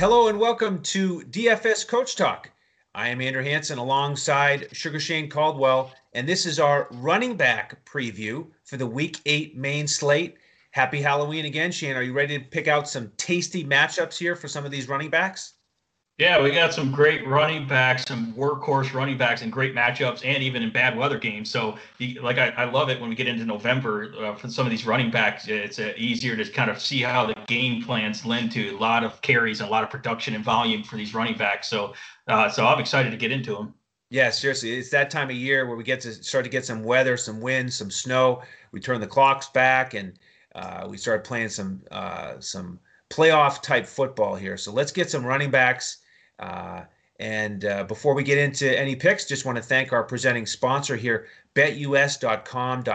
[0.00, 2.50] Hello and welcome to DFS Coach Talk.
[2.94, 8.46] I am Andrew Hanson alongside Sugar Shane Caldwell, and this is our running back preview
[8.64, 10.38] for the Week 8 main slate.
[10.70, 11.96] Happy Halloween again, Shane.
[11.96, 15.10] Are you ready to pick out some tasty matchups here for some of these running
[15.10, 15.52] backs?
[16.20, 20.42] Yeah, we got some great running backs, some workhorse running backs, and great matchups, and
[20.42, 21.50] even in bad weather games.
[21.50, 21.78] So,
[22.20, 24.84] like, I, I love it when we get into November uh, for some of these
[24.84, 25.48] running backs.
[25.48, 29.02] It's uh, easier to kind of see how the game plans lend to a lot
[29.02, 31.68] of carries and a lot of production and volume for these running backs.
[31.68, 31.94] So,
[32.28, 33.72] uh, so I'm excited to get into them.
[34.10, 36.82] Yeah, seriously, it's that time of year where we get to start to get some
[36.84, 38.42] weather, some wind, some snow.
[38.72, 40.18] We turn the clocks back, and
[40.54, 44.58] uh, we start playing some uh, some playoff type football here.
[44.58, 45.96] So let's get some running backs
[46.40, 46.84] uh,
[47.20, 50.96] and uh, before we get into any picks, just want to thank our presenting sponsor
[50.96, 52.88] here, betus.com.pa.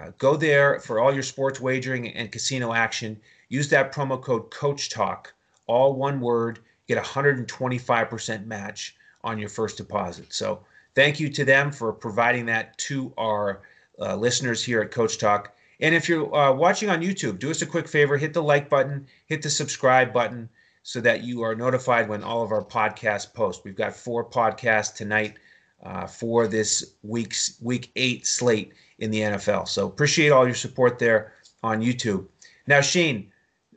[0.00, 3.20] Uh, go there for all your sports wagering and casino action.
[3.48, 5.34] Use that promo code Coach Talk,
[5.66, 6.60] all one word.
[6.86, 10.32] Get a 125% match on your first deposit.
[10.32, 10.60] So
[10.94, 13.62] thank you to them for providing that to our
[13.98, 15.54] uh, listeners here at Coach Talk.
[15.80, 18.70] And if you're uh, watching on YouTube, do us a quick favor: hit the like
[18.70, 20.48] button, hit the subscribe button
[20.82, 23.62] so that you are notified when all of our podcasts post.
[23.64, 25.38] We've got four podcasts tonight
[25.82, 29.68] uh, for this week's week eight slate in the NFL.
[29.68, 32.26] So appreciate all your support there on YouTube.
[32.66, 33.30] Now, Shane,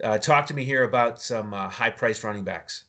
[0.03, 2.85] uh, talk to me here about some uh, high priced running backs.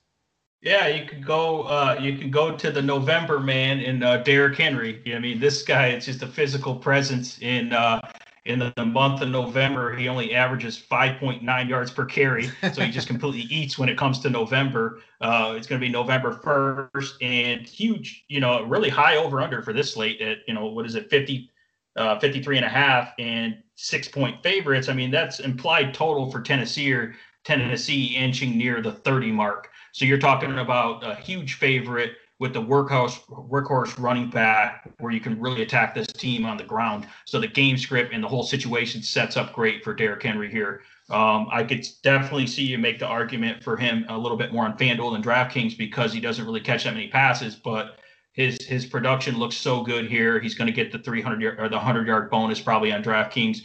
[0.63, 1.63] Yeah, you can go.
[1.63, 5.01] Uh, you can go to the November man in uh, Derrick Henry.
[5.15, 8.01] I mean, this guy is just a physical presence in uh,
[8.47, 12.51] in the, month of November, he only averages 5.9 yards per carry.
[12.73, 15.01] So he just completely eats when it comes to November.
[15.21, 19.63] Uh, it's going to be November 1st and huge, you know, really high over under
[19.63, 21.51] for this slate at, you know, what is it, 50,
[21.97, 24.89] uh, 53 and a half and six point favorites.
[24.89, 27.15] I mean, that's implied total for Tennessee or
[27.45, 29.71] Tennessee inching near the 30 mark.
[29.93, 35.21] So you're talking about a huge favorite with the workhorse workhorse running back where you
[35.21, 37.07] can really attack this team on the ground.
[37.25, 40.83] So the game script and the whole situation sets up great for Derrick Henry here.
[41.09, 44.65] Um, I could definitely see you make the argument for him a little bit more
[44.65, 47.99] on FanDuel than DraftKings because he doesn't really catch that many passes, but
[48.33, 50.39] his his production looks so good here.
[50.41, 53.61] He's going to get the 300 yard or the 100 yard bonus probably on DraftKings.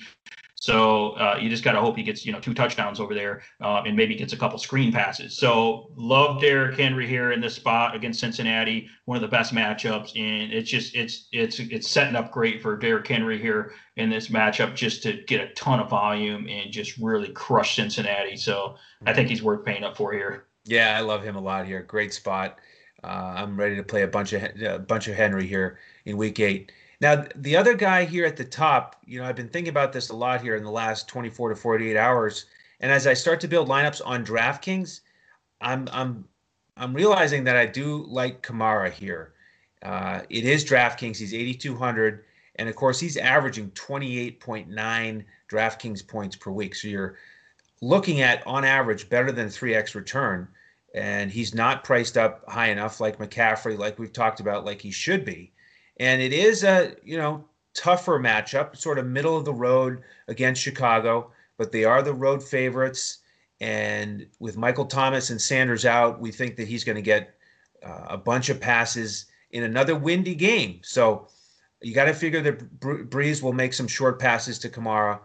[0.61, 3.41] So uh, you just got to hope he gets you know two touchdowns over there
[3.61, 5.35] uh, and maybe gets a couple screen passes.
[5.35, 10.16] So love Derrick Henry here in this spot against Cincinnati, one of the best matchups,
[10.16, 14.27] and it's just it's it's it's setting up great for Derrick Henry here in this
[14.27, 18.38] matchup just to get a ton of volume and just really crush Cincinnati.
[18.38, 18.75] So
[19.07, 20.45] I think he's worth paying up for here.
[20.66, 21.81] Yeah, I love him a lot here.
[21.81, 22.59] Great spot.
[23.03, 26.39] Uh, I'm ready to play a bunch of a bunch of Henry here in Week
[26.39, 26.72] Eight.
[27.01, 30.09] Now, the other guy here at the top, you know, I've been thinking about this
[30.09, 32.45] a lot here in the last 24 to 48 hours.
[32.79, 35.01] And as I start to build lineups on DraftKings,
[35.61, 36.25] I'm I'm
[36.78, 39.34] I'm realizing that I do like Kamara here.
[39.81, 41.17] Uh, it is DraftKings.
[41.17, 42.23] He's 8,200,
[42.57, 46.75] and of course he's averaging 28.9 DraftKings points per week.
[46.75, 47.17] So you're
[47.81, 50.47] looking at on average better than 3x return,
[50.94, 54.91] and he's not priced up high enough like McCaffrey, like we've talked about, like he
[54.91, 55.51] should be
[56.01, 60.62] and it is a you know tougher matchup, sort of middle of the road against
[60.62, 63.19] Chicago, but they are the road favorites.
[63.62, 67.35] And with Michael Thomas and Sanders out, we think that he's going to get
[67.85, 70.79] uh, a bunch of passes in another windy game.
[70.84, 71.28] So
[71.81, 75.19] you got to figure that Brees will make some short passes to Kamara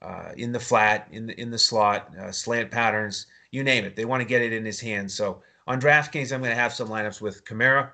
[0.00, 3.96] uh, in the flat, in the in the slot, uh, slant patterns, you name it.
[3.96, 5.12] They want to get it in his hands.
[5.12, 7.90] So on DraftKings, I'm going to have some lineups with Kamara,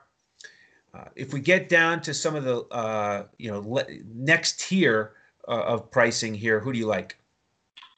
[0.94, 5.12] uh, if we get down to some of the uh, you know le- next tier
[5.46, 7.16] uh, of pricing here, who do you like?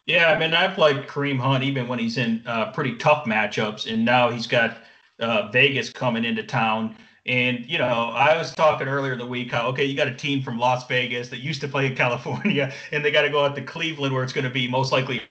[0.06, 3.90] Yeah, I mean, I've liked Kareem Hunt even when he's in uh, pretty tough matchups,
[3.90, 4.78] and now he's got
[5.20, 6.97] uh, Vegas coming into town.
[7.26, 10.15] And you know, I was talking earlier in the week how okay, you got a
[10.15, 13.44] team from Las Vegas that used to play in California, and they got to go
[13.44, 15.22] out to Cleveland where it's going to be most likely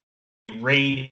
[0.62, 1.12] raining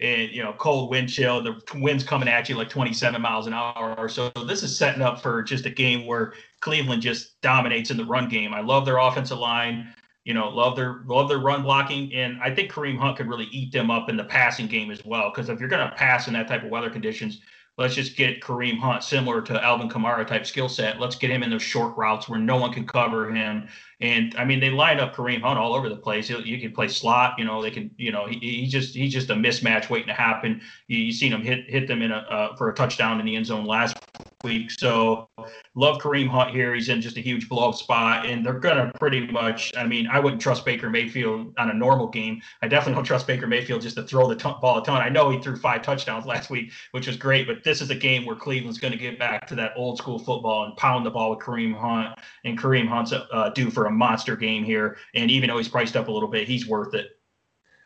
[0.00, 3.54] and you know cold wind chill the wind's coming at you like 27 miles an
[3.54, 3.94] hour.
[3.98, 7.96] Or so this is setting up for just a game where cleveland just dominates in
[7.96, 8.54] the run game.
[8.54, 9.92] I love their offensive line
[10.26, 13.46] you know love their love their run blocking and i think kareem hunt could really
[13.52, 16.26] eat them up in the passing game as well because if you're going to pass
[16.26, 17.40] in that type of weather conditions
[17.78, 20.98] let's just get Kareem Hunt similar to Alvin Kamara type skill set.
[20.98, 23.68] Let's get him in those short routes where no one can cover him.
[24.00, 26.30] And I mean, they line up Kareem Hunt all over the place.
[26.30, 29.30] You can play slot, you know, they can, you know, he, he just he's just
[29.30, 30.60] a mismatch waiting to happen.
[30.88, 33.36] You, you seen him hit hit them in a uh, for a touchdown in the
[33.36, 33.96] end zone last
[34.44, 34.70] week.
[34.70, 35.28] So
[35.74, 36.74] love Kareem Hunt here.
[36.74, 39.72] He's in just a huge blow up spot, and they're gonna pretty much.
[39.76, 42.40] I mean, I wouldn't trust Baker Mayfield on a normal game.
[42.62, 45.00] I definitely don't trust Baker Mayfield just to throw the t- ball a ton.
[45.00, 47.94] I know he threw five touchdowns last week, which was great, but this is a
[47.94, 51.10] game where Cleveland's going to get back to that old school football and pound the
[51.10, 52.18] ball with Kareem Hunt.
[52.44, 55.96] And Kareem Hunt's uh, due for a monster game here, and even though he's priced
[55.96, 57.15] up a little bit, he's worth it.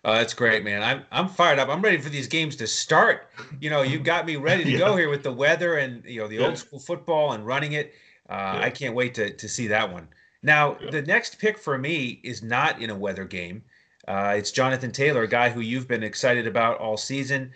[0.03, 0.83] Oh, that's great, man.
[0.83, 1.69] I'm I'm fired up.
[1.69, 3.29] I'm ready for these games to start.
[3.61, 4.79] You know, you got me ready to yeah.
[4.79, 6.47] go here with the weather and you know the yeah.
[6.47, 7.93] old school football and running it.
[8.29, 8.61] Uh, yeah.
[8.65, 10.09] I can't wait to to see that one.
[10.43, 13.63] Now, the next pick for me is not in a weather game.
[14.09, 17.53] Uh, it's Jonathan Taylor, a guy who you've been excited about all season.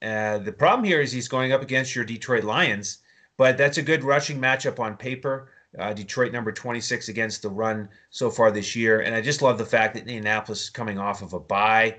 [0.00, 2.98] Uh, the problem here is he's going up against your Detroit Lions,
[3.36, 5.50] but that's a good rushing matchup on paper.
[5.78, 9.58] Uh, Detroit number 26 against the run so far this year, and I just love
[9.58, 11.96] the fact that Indianapolis is coming off of a bye,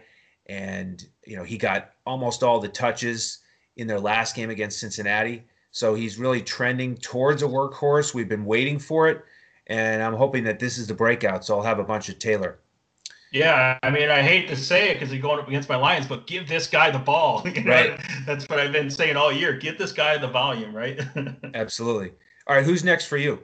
[0.47, 3.39] and you know he got almost all the touches
[3.77, 8.13] in their last game against Cincinnati, so he's really trending towards a workhorse.
[8.13, 9.23] We've been waiting for it,
[9.67, 11.45] and I'm hoping that this is the breakout.
[11.45, 12.57] So I'll have a bunch of Taylor.
[13.31, 16.07] Yeah, I mean, I hate to say it because he's going up against my Lions,
[16.07, 17.43] but give this guy the ball.
[17.65, 17.99] right.
[18.25, 19.53] That's what I've been saying all year.
[19.53, 20.99] Get this guy the volume, right?
[21.53, 22.13] Absolutely.
[22.47, 23.39] All right, who's next for you?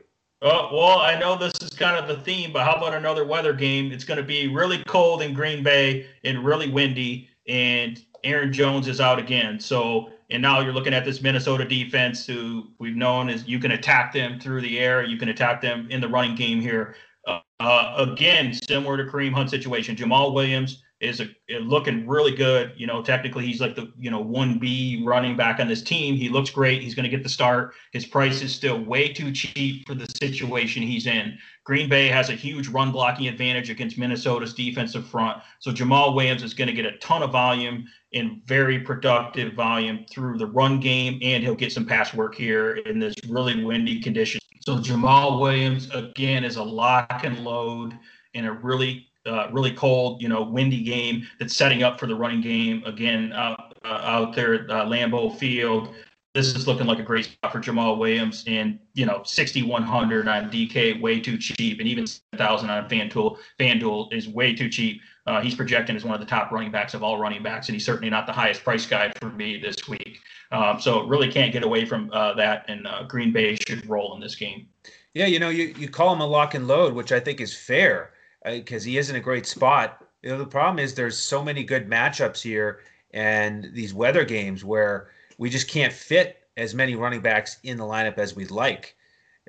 [0.47, 3.51] Oh, well, I know this is kind of the theme, but how about another weather
[3.51, 3.91] game?
[3.91, 8.87] It's going to be really cold in Green Bay and really windy, and Aaron Jones
[8.87, 9.59] is out again.
[9.59, 13.71] So, and now you're looking at this Minnesota defense, who we've known is you can
[13.71, 16.95] attack them through the air, you can attack them in the running game here.
[17.25, 21.27] Uh, again, similar to Kareem Hunt situation, Jamaal Williams is a,
[21.59, 22.73] looking really good.
[22.77, 26.15] You know, technically he's like the you know one B running back on this team.
[26.15, 26.81] He looks great.
[26.81, 27.73] He's going to get the start.
[27.91, 31.37] His price is still way too cheap for the situation he's in.
[31.65, 35.41] Green Bay has a huge run blocking advantage against Minnesota's defensive front.
[35.59, 40.05] So Jamaal Williams is going to get a ton of volume and very productive volume
[40.09, 43.99] through the run game, and he'll get some pass work here in this really windy
[43.99, 44.39] condition.
[44.61, 47.97] So Jamaal Williams again is a lock and load
[48.33, 52.15] in a really uh, really cold, you know, windy game that's setting up for the
[52.15, 55.93] running game again out, uh, out there at uh, Lambeau Field.
[56.33, 60.51] This is looking like a great spot for Jamaal Williams, and you know, 6,100 on
[60.51, 63.37] DK way too cheap, and even 7,000 on FanDuel.
[63.57, 65.01] FanDuel is way too cheap.
[65.25, 67.73] Uh, he's projecting as one of the top running backs of all running backs, and
[67.73, 70.19] he's certainly not the highest price guy for me this week.
[70.51, 74.13] Um, so really can't get away from uh, that, and uh, Green Bay should roll
[74.13, 74.67] in this game.
[75.13, 77.55] Yeah, you know, you, you call him a lock and load, which I think is
[77.55, 78.11] fair
[78.45, 80.03] because he is in a great spot.
[80.21, 82.81] You know, the problem is there's so many good matchups here
[83.13, 87.83] and these weather games where we just can't fit as many running backs in the
[87.83, 88.95] lineup as we'd like.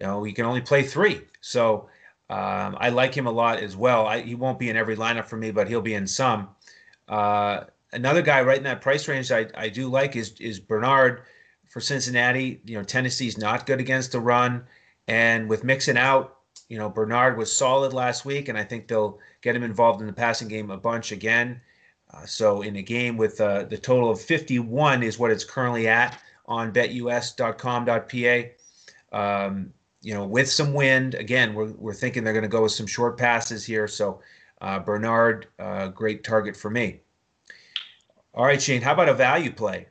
[0.01, 1.23] You know, we can only play three.
[1.41, 1.89] So
[2.29, 4.07] um, I like him a lot as well.
[4.07, 6.49] I, he won't be in every lineup for me, but he'll be in some.
[7.09, 11.23] Uh, another guy right in that price range I, I do like is is Bernard
[11.69, 12.61] for Cincinnati.
[12.65, 14.65] You know, Tennessee's not good against the run,
[15.07, 16.36] and with Mixon out,
[16.69, 20.07] you know, Bernard was solid last week, and I think they'll get him involved in
[20.07, 21.61] the passing game a bunch again.
[22.13, 25.89] Uh, so in a game with uh, the total of 51 is what it's currently
[25.89, 28.51] at on betus.com.pa.
[29.13, 29.73] Um,
[30.03, 32.87] you know, with some wind, again, we're, we're thinking they're going to go with some
[32.87, 33.89] short passes here.
[33.89, 34.21] So
[34.61, 37.01] uh, Bernard, uh, great target for me.
[38.35, 39.87] All right, Shane, how about a value play?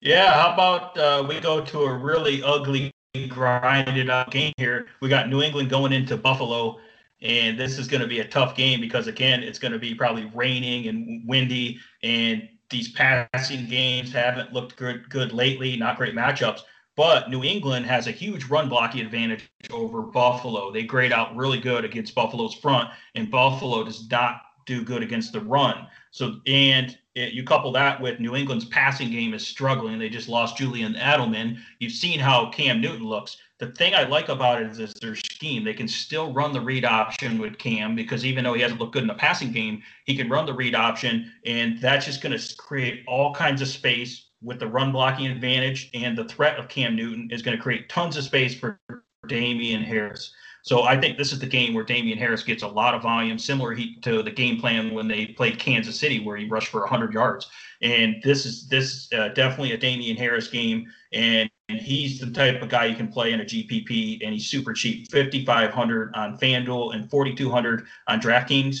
[0.00, 2.91] Yeah, how about uh, we go to a really ugly
[3.28, 4.86] grinded out game here.
[5.00, 6.80] We got New England going into Buffalo,
[7.20, 9.94] and this is going to be a tough game because again, it's going to be
[9.94, 15.76] probably raining and windy, and these passing games haven't looked good good lately.
[15.76, 16.60] Not great matchups.
[16.94, 20.70] But New England has a huge run blocking advantage over Buffalo.
[20.70, 25.32] They grade out really good against Buffalo's front, and Buffalo does not do good against
[25.32, 25.86] the run.
[26.10, 29.98] So, and it, you couple that with New England's passing game is struggling.
[29.98, 31.58] They just lost Julian Edelman.
[31.78, 33.36] You've seen how Cam Newton looks.
[33.58, 35.62] The thing I like about it is, is their scheme.
[35.62, 38.94] They can still run the read option with Cam because even though he hasn't looked
[38.94, 42.36] good in the passing game, he can run the read option, and that's just going
[42.36, 46.68] to create all kinds of space with the run blocking advantage and the threat of
[46.68, 48.80] Cam Newton is going to create tons of space for
[49.28, 50.34] Damien Harris.
[50.62, 53.38] So I think this is the game where Damien Harris gets a lot of volume,
[53.38, 57.12] similar to the game plan when they played Kansas City, where he rushed for 100
[57.12, 57.48] yards.
[57.82, 62.68] And this is this uh, definitely a Damien Harris game, and, he's the type of
[62.68, 67.10] guy you can play in a GPP, and he's super cheap, 5,500 on FanDuel and
[67.10, 68.76] 4,200 on DraftKings.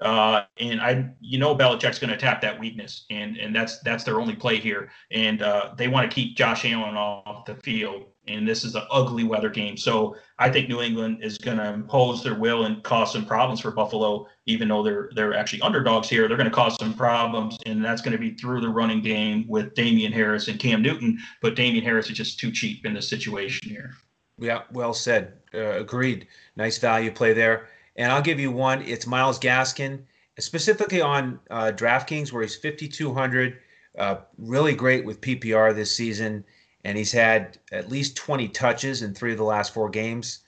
[0.00, 4.04] Uh, and I, you know, Belichick's going to attack that weakness, and and that's that's
[4.04, 4.90] their only play here.
[5.10, 8.04] And uh, they want to keep Josh Allen off the field.
[8.28, 11.72] And this is an ugly weather game, so I think New England is going to
[11.72, 14.28] impose their will and cause some problems for Buffalo.
[14.46, 18.02] Even though they're they're actually underdogs here, they're going to cause some problems, and that's
[18.02, 21.18] going to be through the running game with Damien Harris and Cam Newton.
[21.40, 23.94] But Damien Harris is just too cheap in this situation here.
[24.38, 25.34] Yeah, well said.
[25.52, 26.26] Uh, agreed.
[26.56, 27.68] Nice value play there.
[27.96, 28.82] And I'll give you one.
[28.82, 30.04] It's Myles Gaskin,
[30.38, 33.58] specifically on uh, DraftKings, where he's 5,200.
[33.98, 36.44] Uh, really great with PPR this season.
[36.84, 40.40] And he's had at least 20 touches in three of the last four games.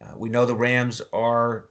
[0.00, 1.68] Uh, we know the Rams are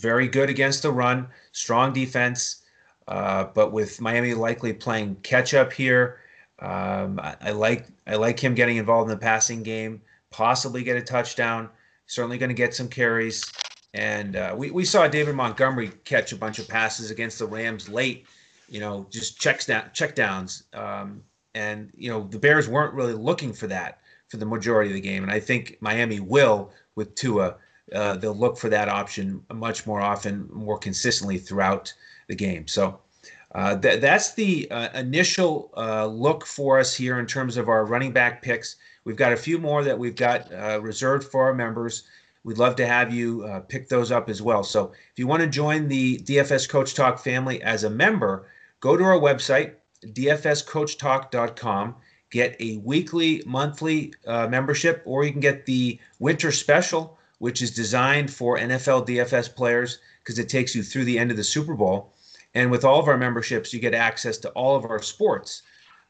[0.00, 2.62] very good against the run, strong defense.
[3.08, 6.20] Uh, but with Miami likely playing catch up here,
[6.60, 10.00] um, I, I, like I like him getting involved in the passing game,
[10.30, 11.68] possibly get a touchdown.
[12.06, 13.50] Certainly going to get some carries.
[13.94, 17.88] And uh, we, we saw David Montgomery catch a bunch of passes against the Rams
[17.88, 18.26] late,
[18.68, 20.64] you know, just checks down, check downs.
[20.72, 21.22] Um,
[21.54, 25.00] and, you know, the Bears weren't really looking for that for the majority of the
[25.00, 25.22] game.
[25.22, 27.56] And I think Miami will with Tua.
[27.94, 31.92] Uh, they'll look for that option much more often, more consistently throughout
[32.28, 32.68] the game.
[32.68, 33.00] So
[33.54, 37.84] uh, th- that's the uh, initial uh, look for us here in terms of our
[37.84, 38.76] running back picks.
[39.04, 42.04] We've got a few more that we've got uh, reserved for our members.
[42.44, 44.62] We'd love to have you uh, pick those up as well.
[44.62, 48.46] So if you want to join the DFS Coach Talk family as a member,
[48.78, 51.96] go to our website, dfscoachtalk.com.
[52.30, 57.72] Get a weekly, monthly uh, membership, or you can get the winter special, which is
[57.72, 61.74] designed for NFL DFS players because it takes you through the end of the Super
[61.74, 62.12] Bowl.
[62.54, 65.62] And with all of our memberships, you get access to all of our sports.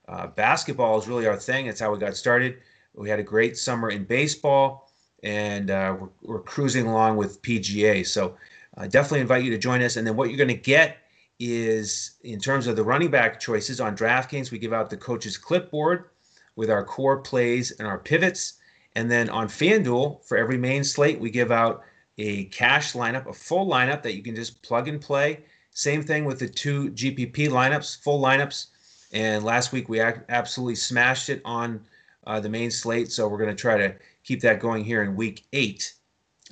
[0.09, 1.66] Uh, basketball is really our thing.
[1.66, 2.59] It's how we got started.
[2.94, 4.90] We had a great summer in baseball
[5.23, 8.06] and uh, we're, we're, cruising along with PGA.
[8.06, 8.37] So
[8.76, 9.97] uh, definitely invite you to join us.
[9.97, 10.99] And then what you're going to get
[11.40, 15.38] is, in terms of the running back choices on DraftKings, we give out the coach's
[15.38, 16.11] clipboard
[16.54, 18.54] with our core plays and our pivots.
[18.94, 21.82] And then on FanDuel, for every main slate, we give out
[22.18, 25.40] a cash lineup, a full lineup that you can just plug and play.
[25.70, 28.66] Same thing with the two GPP lineups, full lineups.
[29.12, 31.80] And last week we absolutely smashed it on
[32.26, 33.11] uh, the main slate.
[33.11, 33.94] So we're going to try to
[34.25, 35.94] keep that going here in week eight.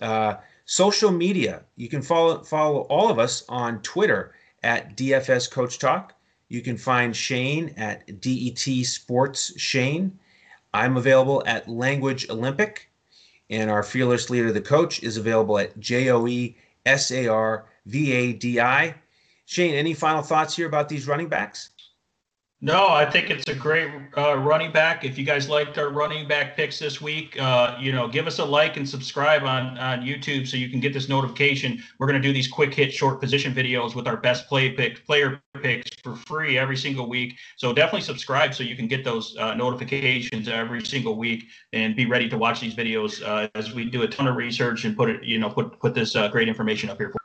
[0.00, 5.78] Uh, social media, you can follow follow all of us on Twitter at DFS Coach
[5.78, 6.14] Talk.
[6.48, 10.18] You can find Shane at DET Sports Shane.
[10.72, 12.90] I'm available at Language Olympic,
[13.50, 17.66] and our fearless leader, the coach, is available at J O E S A R
[17.86, 18.94] V A D I.
[19.46, 21.70] Shane, any final thoughts here about these running backs?
[22.60, 25.04] No, I think it's a great uh, running back.
[25.04, 28.40] If you guys liked our running back picks this week, uh, you know, give us
[28.40, 31.80] a like and subscribe on on YouTube so you can get this notification.
[32.00, 35.06] We're going to do these quick hit short position videos with our best play pick
[35.06, 37.36] player picks for free every single week.
[37.58, 42.06] So definitely subscribe so you can get those uh, notifications every single week and be
[42.06, 45.10] ready to watch these videos uh, as we do a ton of research and put
[45.10, 47.18] it, you know, put put this uh, great information up here for.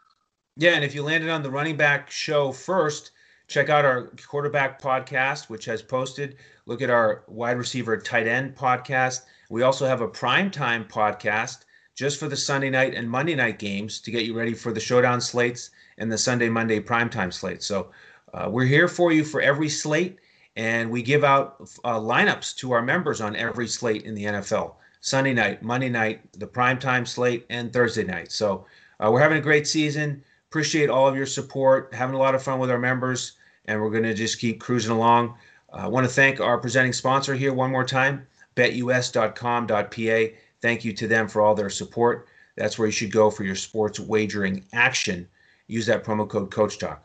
[0.57, 3.09] Yeah, and if you landed on the running back show first
[3.47, 6.37] Check out our quarterback podcast, which has posted.
[6.65, 9.21] Look at our wide receiver tight end podcast.
[9.49, 13.99] We also have a primetime podcast just for the Sunday night and Monday night games
[14.01, 17.61] to get you ready for the showdown slates and the Sunday, Monday primetime slate.
[17.61, 17.91] So
[18.33, 20.17] uh, we're here for you for every slate,
[20.55, 24.75] and we give out uh, lineups to our members on every slate in the NFL
[25.01, 28.31] Sunday night, Monday night, the primetime slate, and Thursday night.
[28.31, 28.65] So
[28.99, 30.23] uh, we're having a great season.
[30.53, 33.31] Appreciate all of your support, having a lot of fun with our members,
[33.65, 35.35] and we're going to just keep cruising along.
[35.73, 40.37] Uh, I want to thank our presenting sponsor here one more time, betus.com.pa.
[40.61, 42.27] Thank you to them for all their support.
[42.55, 45.27] That's where you should go for your sports wagering action.
[45.65, 47.03] Use that promo code Coach Talk.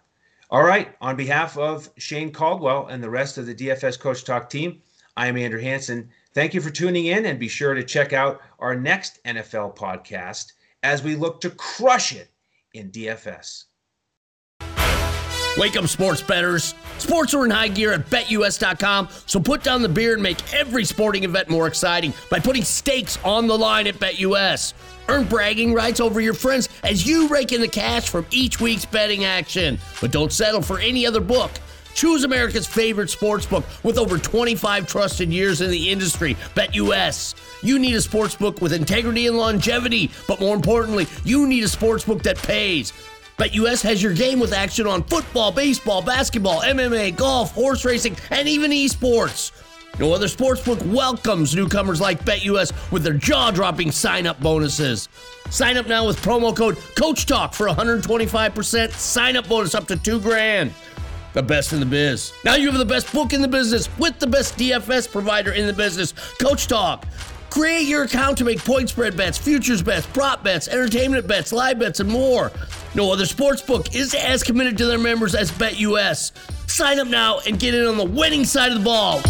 [0.51, 4.51] All right, on behalf of Shane Caldwell and the rest of the DFS Coach Talk
[4.51, 4.83] team,
[5.17, 6.11] I am Andrew Hanson.
[6.35, 10.53] Thank you for tuning in and be sure to check out our next NFL podcast
[10.83, 12.29] as we look to crush it
[12.75, 13.65] in DFS.
[15.59, 16.75] Wake up, sports betters.
[16.99, 20.85] Sports are in high gear at betus.com, so put down the beer and make every
[20.85, 24.75] sporting event more exciting by putting stakes on the line at BetUS.
[25.09, 28.85] Earn bragging rights over your friends as you rake in the cash from each week's
[28.85, 29.79] betting action.
[30.01, 31.51] But don't settle for any other book.
[31.95, 37.35] Choose America's favorite sports book with over 25 trusted years in the industry, BetUS.
[37.63, 41.69] You need a sports book with integrity and longevity, but more importantly, you need a
[41.69, 42.93] sports book that pays.
[43.39, 48.49] BetUS has your game with action on football, baseball, basketball, MMA, golf, horse racing, and
[48.49, 49.53] even esports.
[49.99, 55.09] No other sportsbook welcomes newcomers like BetUS with their jaw dropping sign up bonuses.
[55.51, 59.97] Sign up now with promo code Coach Talk for 125% sign up bonus up to
[59.97, 60.73] two grand.
[61.33, 62.33] The best in the biz.
[62.45, 65.67] Now you have the best book in the business with the best DFS provider in
[65.67, 67.05] the business, Coach Talk.
[67.51, 71.79] Create your account to make point spread bets, futures bets, prop bets, entertainment bets, live
[71.79, 72.53] bets, and more.
[72.95, 76.33] No other sports book is as committed to their members as BetUS.
[76.69, 79.23] Sign up now and get in on the winning side of the ball.